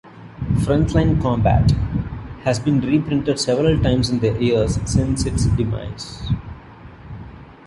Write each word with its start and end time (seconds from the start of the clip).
"Frontline 0.61 1.21
Combat" 1.21 1.69
has 2.43 2.59
been 2.59 2.81
reprinted 2.81 3.39
several 3.39 3.79
times 3.83 4.09
in 4.09 4.17
the 4.17 4.31
years 4.43 4.79
since 4.89 5.27
its 5.27 5.45
demise. 5.45 6.27